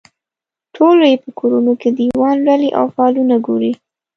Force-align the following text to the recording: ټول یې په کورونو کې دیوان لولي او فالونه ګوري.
ټول 0.75 0.97
یې 1.09 1.15
په 1.23 1.29
کورونو 1.39 1.73
کې 1.81 1.89
دیوان 1.97 2.35
لولي 2.45 2.69
او 2.79 2.85
فالونه 2.95 3.35
ګوري. 3.47 3.71